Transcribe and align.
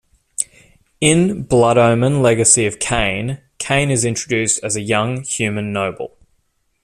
In 0.99 1.43
"Blood 1.43 1.77
Omen: 1.77 2.23
Legacy 2.23 2.65
of 2.65 2.79
Kain", 2.79 3.39
Kain 3.59 3.91
is 3.91 4.03
introduced 4.03 4.59
as 4.63 4.75
a 4.75 4.81
young 4.81 5.21
human 5.23 5.71
noble. 5.71 6.17